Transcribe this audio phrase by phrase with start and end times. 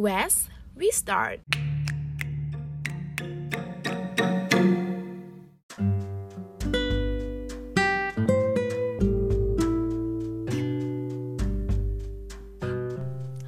[0.00, 1.44] Wes, restart.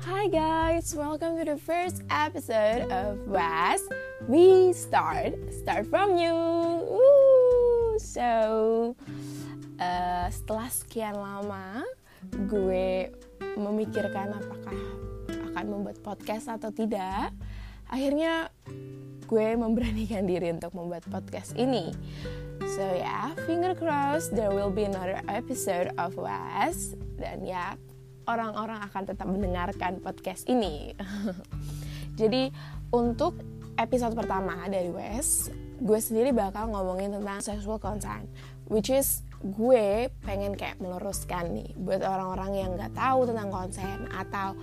[0.04, 3.80] Hi guys, welcome to the first episode of Wes.
[4.28, 6.36] We start, start from you.
[7.96, 8.92] So,
[9.80, 11.80] uh, setelah sekian lama,
[12.44, 13.08] gue
[13.56, 14.76] memikirkan apakah
[15.52, 17.28] akan membuat podcast atau tidak.
[17.92, 18.48] Akhirnya
[19.28, 21.92] gue memberanikan diri untuk membuat podcast ini.
[22.72, 27.76] So ya, yeah, finger crossed there will be another episode of Wes dan ya
[28.24, 30.96] orang-orang akan tetap mendengarkan podcast ini.
[32.20, 32.48] Jadi
[32.92, 33.36] untuk
[33.76, 38.28] episode pertama dari Wes, gue sendiri bakal ngomongin tentang sexual consent,
[38.68, 44.54] which is gue pengen kayak meluruskan nih buat orang-orang yang nggak tahu tentang konsen atau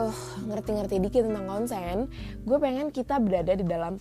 [0.00, 1.96] uh, ngerti-ngerti dikit tentang konsen,
[2.48, 4.00] gue pengen kita berada di dalam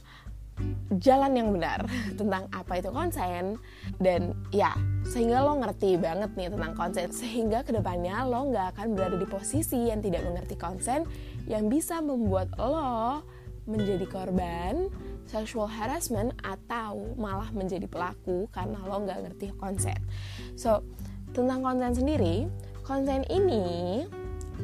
[1.03, 1.83] jalan yang benar
[2.19, 3.59] tentang apa itu konsen.
[3.99, 4.71] Dan ya
[5.03, 9.27] sehingga lo ngerti banget nih tentang konsen sehingga ke depannya lo nggak akan berada di
[9.27, 11.03] posisi yang tidak mengerti konsen
[11.45, 13.21] yang bisa membuat lo
[13.65, 14.89] menjadi korban
[15.25, 19.97] sexual harassment atau malah menjadi pelaku karena lo nggak ngerti konsen
[20.53, 20.85] so
[21.33, 22.45] tentang konsen sendiri
[22.85, 24.05] konsen ini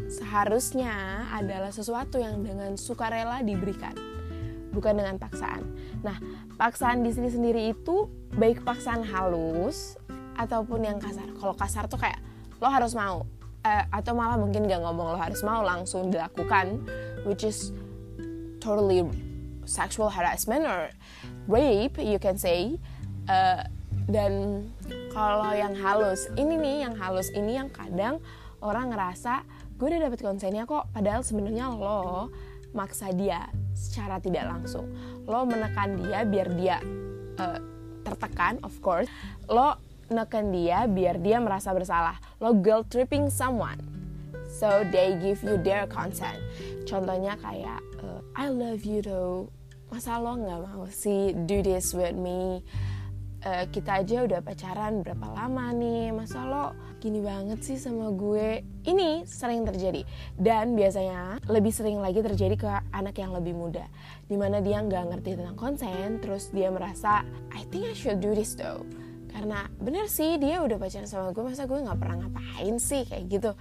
[0.07, 4.11] seharusnya adalah sesuatu yang dengan sukarela diberikan
[4.71, 5.67] bukan dengan paksaan.
[6.01, 6.15] Nah,
[6.55, 8.07] paksaan di sini sendiri itu
[8.39, 9.99] baik paksaan halus
[10.39, 11.27] ataupun yang kasar.
[11.35, 12.19] Kalau kasar tuh kayak
[12.63, 13.27] lo harus mau,
[13.67, 16.81] uh, atau malah mungkin gak ngomong lo harus mau langsung dilakukan,
[17.27, 17.75] which is
[18.63, 19.03] totally
[19.65, 20.89] sexual harassment or
[21.47, 22.77] rape, you can say.
[23.29, 23.63] Uh,
[24.09, 24.65] dan
[25.13, 28.19] kalau yang halus, ini nih yang halus ini yang kadang
[28.59, 29.45] orang ngerasa
[29.81, 32.29] gue udah dapet konsennya kok, padahal sebenarnya lo
[32.71, 34.85] maksa dia secara tidak langsung.
[35.25, 36.77] Lo menekan dia biar dia
[37.41, 37.57] uh,
[38.05, 39.09] tertekan, of course.
[39.49, 42.21] Lo neken dia biar dia merasa bersalah.
[42.37, 43.81] Lo guilt tripping someone.
[44.51, 46.37] So they give you their consent.
[46.85, 49.51] Contohnya kayak uh, I love you though.
[49.91, 52.63] Masa lo nggak mau sih do this with me?
[53.45, 56.65] uh, kita aja udah pacaran berapa lama nih masa lo
[57.01, 60.05] gini banget sih sama gue ini sering terjadi
[60.37, 63.85] dan biasanya lebih sering lagi terjadi ke anak yang lebih muda
[64.29, 68.37] di mana dia nggak ngerti tentang konsen terus dia merasa I think I should do
[68.37, 68.85] this though
[69.31, 73.23] karena bener sih dia udah pacaran sama gue masa gue nggak pernah ngapain sih kayak
[73.31, 73.51] gitu.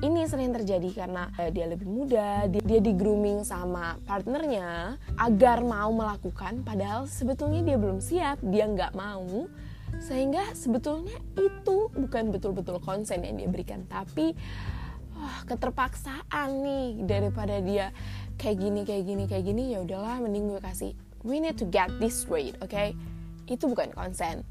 [0.00, 5.66] Ini sering terjadi karena uh, dia lebih muda dia, dia di grooming sama partnernya agar
[5.66, 9.50] mau melakukan padahal sebetulnya dia belum siap dia nggak mau.
[9.96, 14.36] Sehingga sebetulnya itu bukan betul-betul konsen yang dia berikan tapi
[15.16, 17.90] oh, keterpaksaan nih daripada dia
[18.36, 20.92] kayak gini kayak gini kayak gini ya udahlah mending gue kasih
[21.24, 22.92] we need to get this straight oke okay?
[23.48, 24.44] itu bukan konsen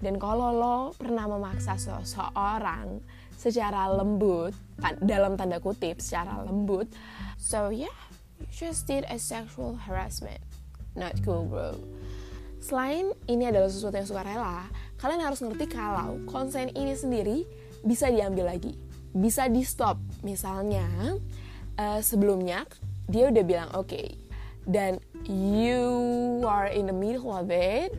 [0.00, 3.04] dan kalau lo pernah memaksa seseorang
[3.36, 4.52] secara lembut,
[5.00, 6.88] dalam tanda kutip secara lembut,
[7.40, 7.92] so yeah,
[8.40, 10.40] you just did a sexual harassment.
[10.96, 11.76] Not cool bro.
[12.60, 14.68] Selain ini adalah sesuatu yang suka rela,
[15.00, 17.48] kalian harus ngerti kalau konsen ini sendiri
[17.80, 18.76] bisa diambil lagi,
[19.16, 19.96] bisa di stop.
[20.20, 21.16] Misalnya
[21.80, 22.68] uh, sebelumnya
[23.08, 24.20] dia udah bilang oke, okay,
[24.68, 25.80] dan you
[26.44, 27.96] are in the middle of it,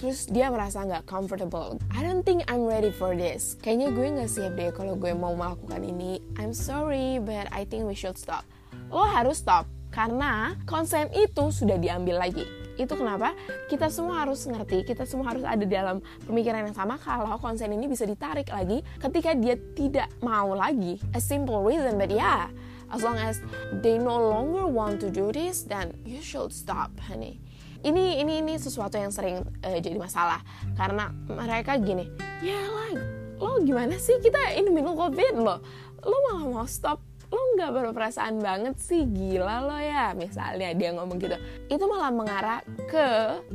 [0.00, 1.76] terus dia merasa nggak comfortable.
[1.92, 3.60] I don't think I'm ready for this.
[3.60, 6.24] Kayaknya gue nggak siap deh kalau gue mau melakukan ini.
[6.40, 8.48] I'm sorry, but I think we should stop.
[8.88, 12.48] Lo harus stop karena konsen itu sudah diambil lagi.
[12.80, 13.36] Itu kenapa
[13.68, 17.84] kita semua harus ngerti, kita semua harus ada dalam pemikiran yang sama kalau konsen ini
[17.84, 20.96] bisa ditarik lagi ketika dia tidak mau lagi.
[21.12, 22.48] A simple reason, but yeah,
[22.88, 23.44] as long as
[23.84, 27.36] they no longer want to do this, then you should stop, honey
[27.84, 30.44] ini ini ini sesuatu yang sering uh, jadi masalah.
[30.76, 32.08] Karena mereka gini
[32.44, 32.92] ya lah
[33.40, 34.20] lo gimana sih?
[34.20, 35.56] Kita ini minum covid lo
[36.04, 37.00] lo malah mau stop.
[37.30, 41.36] Lo nggak berperasaan banget sih gila lo ya misalnya dia ngomong gitu.
[41.70, 42.60] Itu malah mengarah
[42.90, 43.06] ke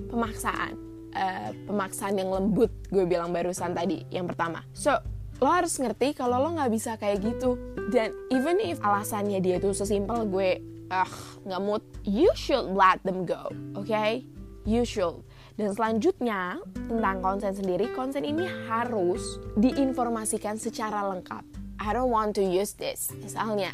[0.10, 0.74] pemaksaan
[1.13, 4.66] uh, pemaksaan yang lembut gue bilang barusan tadi yang pertama.
[4.74, 4.95] So
[5.44, 7.60] lo harus ngerti kalau lo nggak bisa kayak gitu.
[7.94, 11.10] Dan even if alasannya dia tuh sesimpel gue ah
[11.45, 14.22] nggak mood you should let them go oke okay?
[14.66, 15.22] you should.
[15.56, 21.46] Dan selanjutnya tentang konsen sendiri konsen ini harus diinformasikan secara lengkap.
[21.80, 23.72] I don't want to use this misalnya.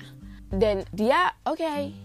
[0.52, 1.96] Dan dia oke okay,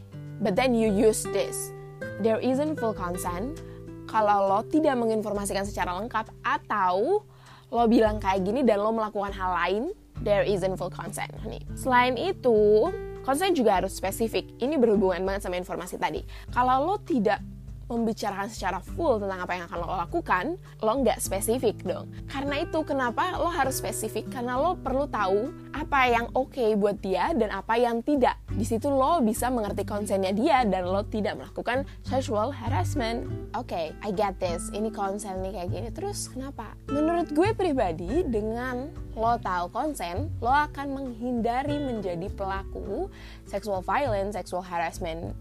[0.40, 1.75] but then you use this.
[2.23, 3.61] There isn't full consent.
[4.06, 7.26] Kalau lo tidak menginformasikan secara lengkap atau
[7.69, 9.82] lo bilang kayak gini dan lo melakukan hal lain
[10.23, 11.28] there isn't full consent.
[11.76, 12.88] Selain itu,
[13.26, 14.55] konsen juga harus spesifik.
[14.62, 16.23] Ini berhubungan banget sama informasi tadi.
[16.55, 17.43] Kalau lo tidak
[17.86, 20.44] membicarakan secara full tentang apa yang akan lo lakukan,
[20.82, 22.10] lo nggak spesifik dong.
[22.26, 24.26] Karena itu kenapa lo harus spesifik?
[24.30, 28.34] Karena lo perlu tahu apa yang oke okay buat dia dan apa yang tidak.
[28.50, 33.26] Di situ lo bisa mengerti konsennya dia dan lo tidak melakukan sexual harassment.
[33.54, 34.68] Oke, okay, I get this.
[34.74, 35.88] Ini konsen nih kayak gini.
[35.94, 36.74] Terus kenapa?
[36.90, 43.08] Menurut gue pribadi dengan lo tahu konsen, lo akan menghindari menjadi pelaku
[43.46, 45.32] sexual violence, sexual harassment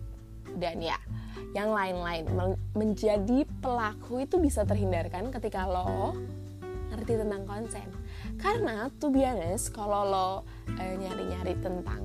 [0.55, 0.95] dan ya
[1.55, 2.27] yang lain-lain.
[2.75, 6.15] Menjadi pelaku itu bisa terhindarkan ketika lo
[6.91, 7.87] ngerti tentang konsen.
[8.39, 10.29] Karena tuh biasa kalau lo
[10.79, 12.03] eh, nyari-nyari tentang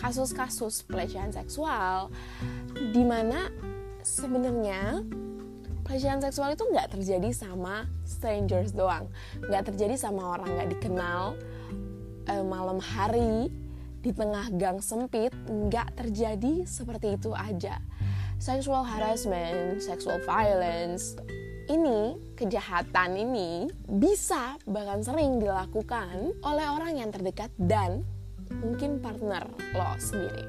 [0.00, 2.08] kasus-kasus pelecehan seksual
[2.72, 3.52] di mana
[4.00, 5.04] sebenarnya
[5.84, 9.06] pelecehan seksual itu nggak terjadi sama strangers doang.
[9.44, 11.36] Nggak terjadi sama orang nggak dikenal
[12.26, 13.52] eh, malam hari
[14.00, 17.76] di tengah gang sempit nggak terjadi seperti itu aja
[18.40, 21.14] sexual harassment, sexual violence,
[21.68, 28.02] ini kejahatan ini bisa bahkan sering dilakukan oleh orang yang terdekat dan
[28.64, 29.46] mungkin partner
[29.76, 30.42] lo sendiri.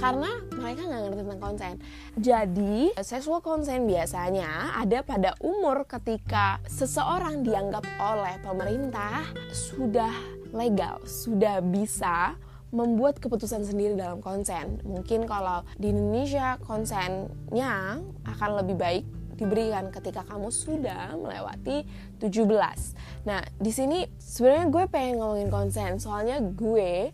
[0.00, 0.26] Karena
[0.58, 1.74] mereka nggak ngerti tentang konsen.
[2.18, 9.22] Jadi sexual consent biasanya ada pada umur ketika seseorang dianggap oleh pemerintah
[9.54, 10.10] sudah
[10.50, 12.34] legal sudah bisa
[12.74, 14.82] membuat keputusan sendiri dalam konsen.
[14.82, 19.04] Mungkin kalau di Indonesia konsennya akan lebih baik
[19.34, 21.86] diberikan ketika kamu sudah melewati
[22.18, 23.26] 17.
[23.26, 27.10] Nah, di sini sebenarnya gue pengen ngomongin konsen, soalnya gue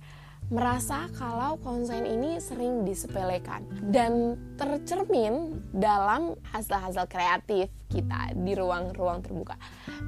[0.50, 3.62] merasa kalau konsen ini sering disepelekan
[3.94, 9.55] dan tercermin dalam hasil-hasil kreatif kita di ruang-ruang terbuka.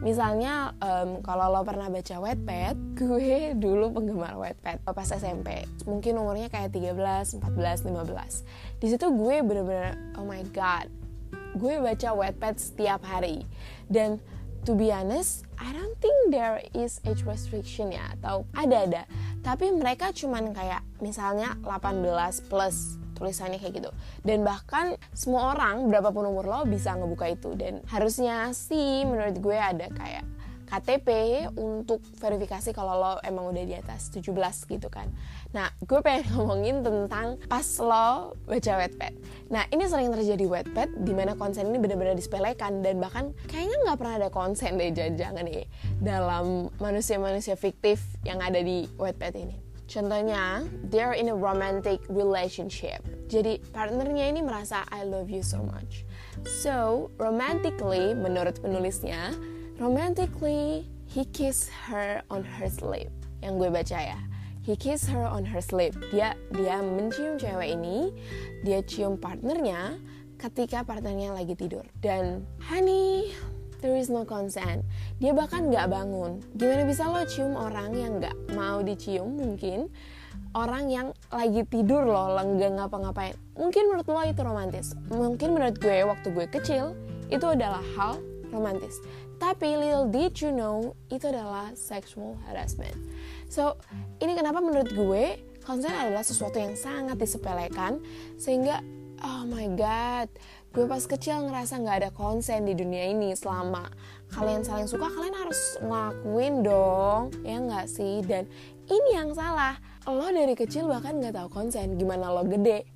[0.02, 5.62] Misalnya um, kalau lo pernah baca Wattpad, gue dulu penggemar Wattpad pas SMP.
[5.86, 8.82] Mungkin umurnya kayak 13, 14, 15.
[8.82, 10.90] Di situ gue bener-bener oh my god.
[11.54, 13.46] Gue baca Wattpad setiap hari
[13.86, 14.18] dan
[14.66, 19.06] to be honest, I don't think there is age restriction ya atau ada-ada.
[19.42, 23.90] Tapi mereka cuman kayak misalnya 18 plus tulisannya kayak gitu.
[24.26, 29.58] Dan bahkan semua orang berapapun umur lo bisa ngebuka itu dan harusnya sih menurut gue
[29.58, 30.26] ada kayak
[30.72, 31.08] KTP
[31.60, 34.32] untuk verifikasi kalau lo emang udah di atas 17
[34.72, 35.04] gitu kan.
[35.52, 39.12] Nah, gue pengen ngomongin tentang pas lo baca Wattpad.
[39.52, 43.98] Nah, ini sering terjadi Wattpad di mana konsen ini benar-benar disepelekan dan bahkan kayaknya nggak
[44.00, 45.68] pernah ada konsen deh jangan nih
[46.00, 49.60] dalam manusia-manusia fiktif yang ada di Wattpad ini.
[49.92, 53.04] Contohnya, they're in a romantic relationship.
[53.28, 56.08] Jadi partnernya ini merasa I love you so much.
[56.48, 59.36] So, romantically, menurut penulisnya,
[59.78, 63.12] romantically he kissed her on her sleep.
[63.44, 64.18] Yang gue baca ya.
[64.62, 65.92] He kissed her on her sleep.
[66.14, 68.14] Dia dia mencium cewek ini,
[68.62, 69.98] dia cium partnernya
[70.38, 71.82] ketika partnernya lagi tidur.
[71.98, 73.34] Dan honey,
[73.82, 74.86] there is no consent.
[75.18, 76.38] Dia bahkan nggak bangun.
[76.54, 79.90] Gimana bisa lo cium orang yang nggak mau dicium mungkin?
[80.52, 83.34] Orang yang lagi tidur loh, lenggeng ngapa-ngapain.
[83.58, 84.94] Mungkin menurut lo itu romantis.
[85.10, 86.94] Mungkin menurut gue waktu gue kecil,
[87.32, 88.20] itu adalah hal
[88.52, 89.00] romantis.
[89.42, 92.94] Tapi little did you know, itu adalah sexual harassment.
[93.50, 93.74] So,
[94.22, 97.98] ini kenapa menurut gue konsen adalah sesuatu yang sangat disepelekan
[98.38, 98.78] sehingga
[99.18, 100.30] oh my god,
[100.70, 103.90] gue pas kecil ngerasa nggak ada konsen di dunia ini selama
[104.30, 108.22] kalian saling suka kalian harus ngelakuin dong ya nggak sih?
[108.22, 108.46] Dan
[108.86, 109.74] ini yang salah
[110.06, 112.86] lo dari kecil bahkan nggak tahu konsen gimana lo gede.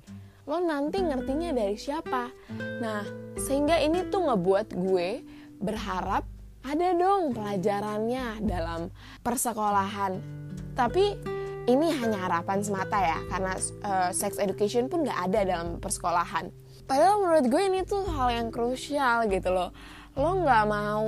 [0.47, 2.31] Lo nanti ngertinya dari siapa.
[2.79, 3.03] Nah
[3.35, 5.27] sehingga ini tuh ngebuat gue
[5.59, 6.36] berharap
[6.67, 8.91] ada dong pelajarannya dalam
[9.23, 10.19] persekolahan.
[10.75, 11.15] Tapi
[11.67, 13.53] ini hanya harapan semata ya karena
[13.87, 16.51] uh, sex education pun nggak ada dalam persekolahan.
[16.87, 19.71] Padahal menurut gue ini tuh hal yang krusial gitu loh.
[20.19, 21.07] Lo nggak mau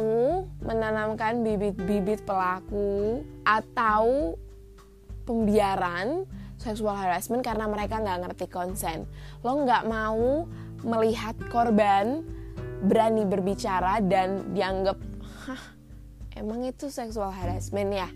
[0.64, 4.36] menanamkan bibit-bibit pelaku atau
[5.28, 6.24] pembiaran
[6.60, 9.08] seksual harassment karena mereka nggak ngerti konsen.
[9.44, 10.48] Lo nggak mau
[10.84, 12.24] melihat korban
[12.80, 15.09] berani berbicara dan dianggap
[15.50, 15.62] hah?
[16.38, 18.10] Emang itu seksual harassment ya?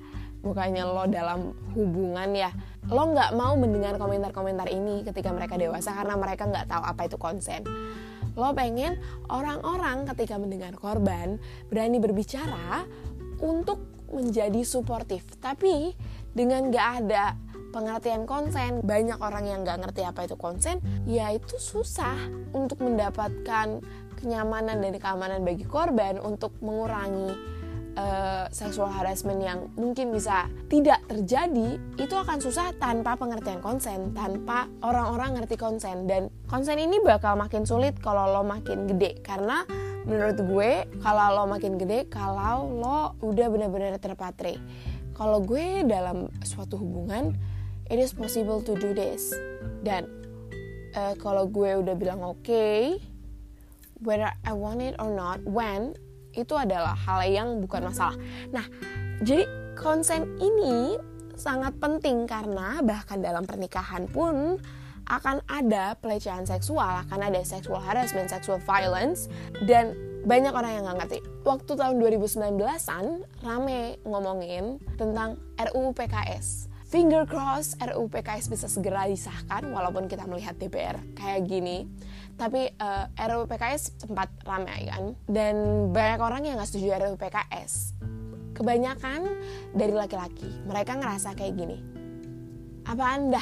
[0.43, 2.51] Bukannya lo dalam hubungan ya?
[2.91, 7.17] Lo nggak mau mendengar komentar-komentar ini ketika mereka dewasa karena mereka nggak tahu apa itu
[7.17, 7.65] konsen.
[8.37, 12.85] Lo pengen orang-orang ketika mendengar korban berani berbicara
[13.41, 13.81] untuk
[14.13, 15.25] menjadi suportif.
[15.41, 15.93] Tapi
[16.33, 17.33] dengan nggak ada
[17.73, 20.77] pengertian konsen banyak orang yang nggak ngerti apa itu konsen
[21.09, 22.13] ya itu susah
[22.53, 23.81] untuk mendapatkan
[24.23, 27.53] kenyamanan dan keamanan bagi korban untuk mengurangi
[27.97, 34.69] uh, sexual harassment yang mungkin bisa tidak terjadi itu akan susah tanpa pengertian konsen tanpa
[34.81, 36.09] orang-orang ngerti konsen.
[36.09, 39.21] Dan konsen ini bakal makin sulit kalau lo makin gede.
[39.21, 39.65] Karena
[40.03, 44.57] menurut gue kalau lo makin gede kalau lo udah benar-benar terpatri.
[45.13, 47.37] Kalau gue dalam suatu hubungan
[47.91, 49.33] it is possible to do this.
[49.85, 50.09] Dan
[50.97, 52.97] uh, kalau gue udah bilang oke okay,
[54.03, 55.95] whether I want it or not when
[56.33, 58.17] itu adalah hal yang bukan masalah.
[58.49, 58.65] Nah,
[59.21, 59.45] jadi
[59.77, 60.97] konsen ini
[61.33, 64.57] sangat penting karena bahkan dalam pernikahan pun
[65.03, 69.27] akan ada pelecehan seksual, akan ada sexual harassment, sexual violence,
[69.67, 69.91] dan
[70.23, 71.19] banyak orang yang nggak ngerti.
[71.43, 73.05] Waktu tahun 2019-an,
[73.43, 76.71] rame ngomongin tentang RUU PKS.
[76.93, 81.89] Finger cross RUU PKS bisa segera disahkan walaupun kita melihat DPR kayak gini.
[82.37, 85.17] Tapi uh, eh, RUU PKS sempat ramai kan?
[85.25, 87.97] Dan banyak orang yang nggak setuju RUU PKS
[88.53, 89.25] kebanyakan
[89.73, 91.81] dari laki-laki mereka ngerasa kayak gini
[92.85, 93.41] apa anda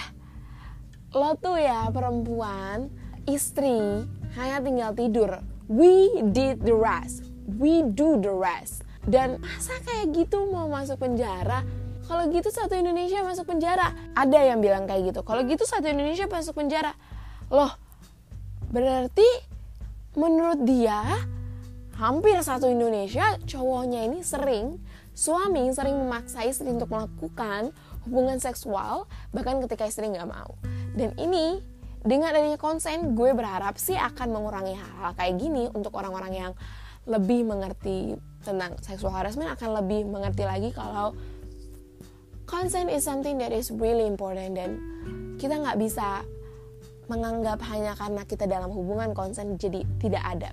[1.11, 2.87] lo tuh ya perempuan
[3.27, 4.07] istri
[4.39, 5.31] hanya tinggal tidur.
[5.67, 7.27] We did the rest.
[7.59, 8.87] We do the rest.
[9.03, 11.67] Dan masa kayak gitu mau masuk penjara
[12.11, 13.95] kalau gitu satu Indonesia masuk penjara.
[14.19, 15.23] Ada yang bilang kayak gitu.
[15.23, 16.91] Kalau gitu satu Indonesia masuk penjara.
[17.47, 17.71] Loh
[18.71, 19.27] Berarti
[20.15, 21.03] menurut dia
[21.99, 24.79] hampir satu Indonesia cowoknya ini sering
[25.11, 27.75] suami sering memaksa istri untuk melakukan
[28.07, 30.55] hubungan seksual bahkan ketika istri nggak mau.
[30.95, 31.59] Dan ini
[32.01, 36.51] dengan adanya konsen gue berharap sih akan mengurangi hal-hal kayak gini untuk orang-orang yang
[37.05, 41.11] lebih mengerti tentang sexual harassment akan lebih mengerti lagi kalau
[42.51, 44.75] consent is something that is really important dan
[45.39, 46.27] kita nggak bisa
[47.07, 50.51] menganggap hanya karena kita dalam hubungan konsen jadi tidak ada.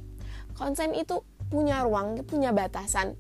[0.55, 3.19] Konsen itu punya ruang, punya batasan,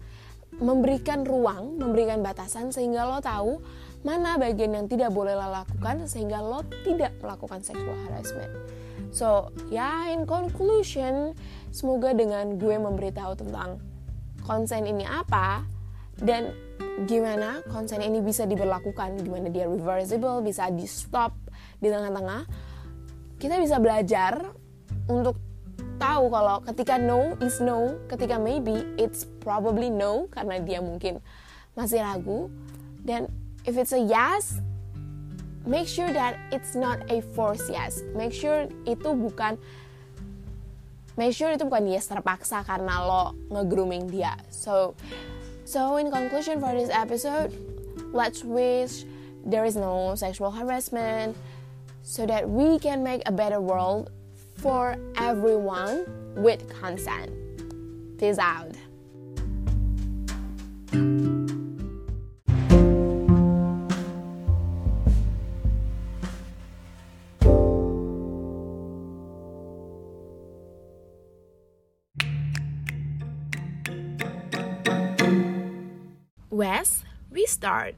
[0.62, 3.58] memberikan ruang, memberikan batasan sehingga lo tahu
[4.06, 8.50] mana bagian yang tidak boleh lo lakukan sehingga lo tidak melakukan sexual harassment.
[9.11, 11.35] So, ya in conclusion,
[11.75, 13.82] semoga dengan gue memberitahu tentang
[14.47, 15.77] konsen ini apa
[16.22, 16.54] dan
[17.06, 21.34] gimana konsen ini bisa diberlakukan, gimana dia reversible, bisa di stop
[21.78, 22.42] di tengah-tengah
[23.38, 24.50] kita bisa belajar
[25.06, 25.38] untuk
[26.02, 31.22] tahu kalau ketika no is no, ketika maybe it's probably no karena dia mungkin
[31.78, 32.50] masih ragu
[33.06, 33.30] dan
[33.62, 34.58] if it's a yes
[35.68, 38.02] make sure that it's not a force yes.
[38.16, 39.60] Make sure itu bukan
[41.18, 44.34] make sure itu bukan yes terpaksa karena lo nge-grooming dia.
[44.48, 44.96] So
[45.68, 47.52] so in conclusion for this episode,
[48.10, 49.04] let's wish
[49.44, 51.37] there is no sexual harassment,
[52.02, 54.10] so that we can make a better world
[54.56, 56.06] for everyone
[56.37, 57.30] with consent.
[58.18, 58.72] Peace out.
[77.38, 77.95] We start.